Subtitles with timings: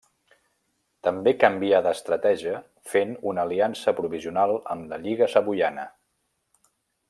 [1.07, 2.55] També canvià d'estratègia
[2.93, 5.89] fent una aliança provisional amb la Lliga Savoiana.